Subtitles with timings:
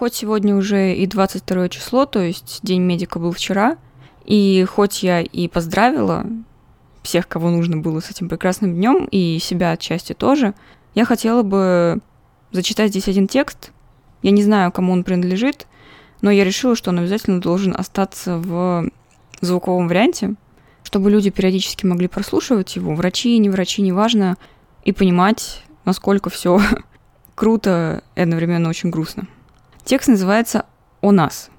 [0.00, 3.76] Хоть сегодня уже и 22 число, то есть День медика был вчера,
[4.24, 6.24] и хоть я и поздравила
[7.02, 10.54] всех, кого нужно было с этим прекрасным днем, и себя отчасти тоже,
[10.94, 11.98] я хотела бы
[12.50, 13.72] зачитать здесь один текст.
[14.22, 15.66] Я не знаю, кому он принадлежит,
[16.22, 18.88] но я решила, что он обязательно должен остаться в
[19.42, 20.34] звуковом варианте,
[20.82, 24.38] чтобы люди периодически могли прослушивать его, врачи, не врачи, неважно,
[24.82, 26.58] и понимать, насколько все
[27.34, 29.28] круто и одновременно очень грустно.
[29.84, 30.66] Текст называется
[31.00, 31.50] «О нас».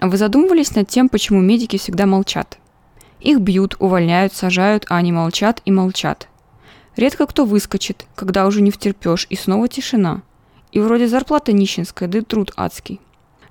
[0.00, 2.58] Вы задумывались над тем, почему медики всегда молчат?
[3.20, 6.28] Их бьют, увольняют, сажают, а они молчат и молчат.
[6.96, 10.22] Редко кто выскочит, когда уже не втерпешь, и снова тишина.
[10.72, 13.00] И вроде зарплата нищенская, да и труд адский.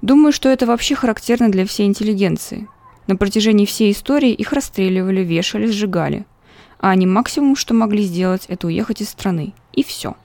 [0.01, 2.67] Думаю, что это вообще характерно для всей интеллигенции.
[3.07, 6.25] На протяжении всей истории их расстреливали, вешали, сжигали.
[6.79, 9.53] А они максимум, что могли сделать, это уехать из страны.
[9.73, 10.15] И все.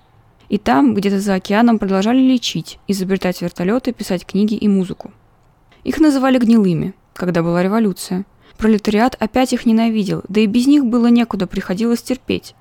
[0.48, 5.12] И там, где-то за океаном, продолжали лечить, изобретать вертолеты, писать книги и музыку.
[5.82, 8.24] Их называли гнилыми, когда была революция.
[8.56, 12.54] Пролетариат опять их ненавидел, да и без них было некуда, приходилось терпеть,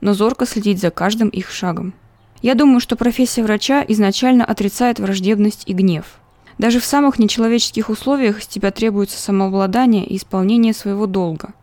[0.00, 1.94] но зорко следить за каждым их шагом.
[2.40, 6.18] Я думаю, что профессия врача изначально отрицает враждебность и гнев.
[6.58, 11.54] Даже в самых нечеловеческих условиях с тебя требуется самообладание и исполнение своего долга.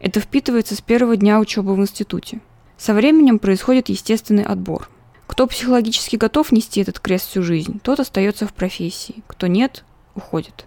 [0.00, 2.40] Это впитывается с первого дня учебы в институте.
[2.76, 4.88] Со временем происходит естественный отбор.
[5.32, 9.22] Кто психологически готов нести этот крест всю жизнь, тот остается в профессии.
[9.26, 9.82] Кто нет,
[10.14, 10.66] уходит.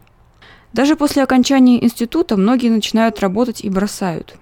[0.74, 4.40] Даже после окончания института многие начинают работать и бросают.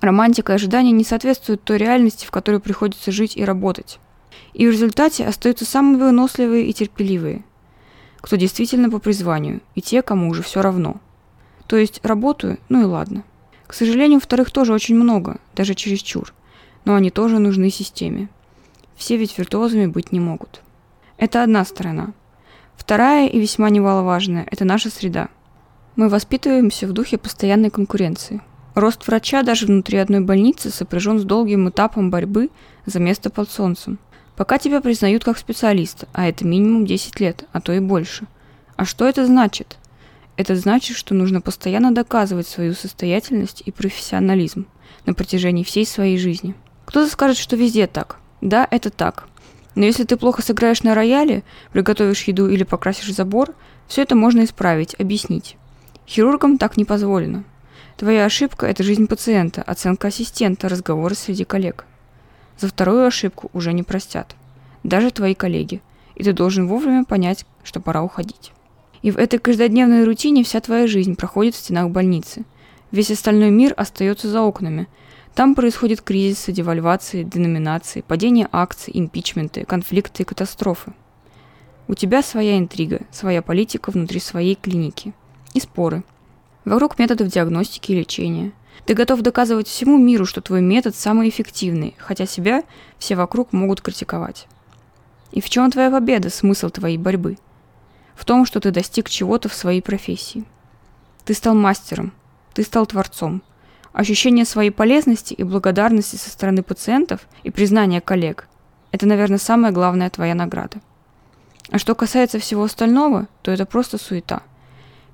[0.00, 3.98] Романтика и ожидания не соответствуют той реальности, в которой приходится жить и работать.
[4.54, 7.44] И в результате остаются самые выносливые и терпеливые,
[8.22, 10.96] кто действительно по призванию, и те, кому уже все равно.
[11.66, 13.22] То есть работаю, ну и ладно.
[13.66, 16.32] К сожалению, вторых тоже очень много, даже чересчур,
[16.86, 18.30] но они тоже нужны системе.
[18.98, 20.60] Все ведь виртуозами быть не могут.
[21.18, 22.14] Это одна сторона.
[22.76, 25.28] Вторая и весьма немаловажная– это наша среда.
[25.94, 28.42] Мы воспитываемся в духе постоянной конкуренции.
[28.74, 32.50] Рост врача даже внутри одной больницы сопряжен с долгим этапом борьбы
[32.86, 34.00] за место под солнцем.
[34.36, 38.26] Пока тебя признают как специалиста, а это минимум 10 лет, а то и больше.
[38.76, 39.78] А что это значит?
[40.36, 44.66] Это значит, что нужно постоянно доказывать свою состоятельность и профессионализм
[45.06, 46.54] на протяжении всей своей жизни.
[46.84, 48.18] Кто-то скажет, что везде так.
[48.40, 49.28] Да, это так.
[49.74, 53.54] Но если ты плохо сыграешь на рояле, приготовишь еду или покрасишь забор,
[53.86, 55.56] все это можно исправить, объяснить.
[56.06, 57.44] Хирургам так не позволено.
[57.96, 61.84] Твоя ошибка– это жизнь пациента, оценка ассистента, разговоры среди коллег.
[62.58, 64.34] За вторую ошибку уже не простят.
[64.82, 65.80] Даже твои коллеги.
[66.14, 68.52] И ты должен вовремя понять, что пора уходить.
[69.02, 72.44] И в этой каждодневной рутине вся твоя жизнь проходит в стенах больницы.
[72.90, 74.88] Весь остальной мир остается за окнами–
[75.34, 80.92] там происходят кризисы, девальвации, деноминации, падение акций, импичменты, конфликты и катастрофы.
[81.86, 85.14] У тебя своя интрига, своя политика внутри своей клиники.
[85.54, 86.04] И споры.
[86.64, 88.52] Вокруг методов диагностики и лечения.
[88.84, 92.62] Ты готов доказывать всему миру, что твой метод самый эффективный, хотя себя
[92.98, 94.46] все вокруг могут критиковать.
[95.32, 97.38] И в чем твоя победа, смысл твоей борьбы?
[98.14, 100.44] В том, что ты достиг чего-то в своей профессии.
[101.24, 102.12] Ты стал мастером,
[102.54, 103.42] ты стал творцом–
[103.98, 108.46] Ощущение своей полезности и благодарности со стороны пациентов и признание коллег–
[108.92, 110.80] это, наверное, самая главная твоя награда.
[111.72, 114.42] А что касается всего остального, то это просто суета.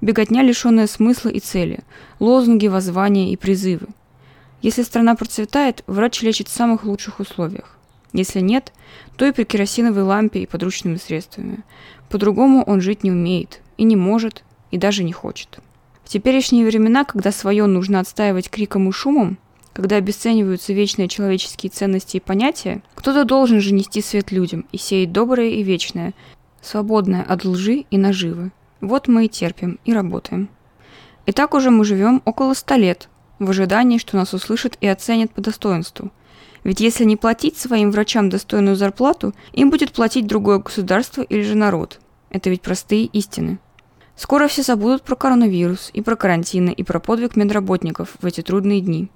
[0.02, 1.80] Беготня, лишенная смысла и цели,
[2.20, 3.86] лозунги, воззвания и призывы.
[4.60, 7.78] Если страна процветает, врач лечит в самых лучших условиях.
[8.12, 8.70] Если нет,
[9.16, 11.64] то и при керосиновой лампе и подручными средствами.
[12.10, 15.60] По-другому он жить не умеет, и не может, и даже не хочет.
[16.04, 19.38] В теперешние времена, когда свое нужно отстаивать криком и шумом,
[19.72, 25.12] когда обесцениваются вечные человеческие ценности и понятия, кто-то должен же нести свет людям и сеять
[25.12, 26.14] доброе и вечное,
[26.62, 28.52] свободное от лжи и наживы.
[28.80, 30.48] Вот мы и терпим, и работаем.
[31.26, 35.32] И так уже мы живем около ста лет, в ожидании, что нас услышат и оценят
[35.32, 36.12] по достоинству.
[36.64, 41.54] Ведь если не платить своим врачам достойную зарплату, им будет платить другое государство или же
[41.56, 41.98] народ.
[42.30, 43.58] Это ведь простые истины.
[44.16, 48.80] Скоро все забудут про коронавирус, и про карантины, и про подвиг медработников в эти трудные
[48.80, 49.10] дни.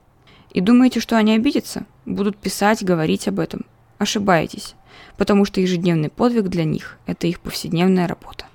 [0.51, 1.87] И думаете, что они обидятся?
[2.05, 3.65] Будут писать, говорить об этом.
[3.99, 4.75] Ошибаетесь,
[5.17, 8.48] потому что ежедневный подвиг для них– это их повседневная работа.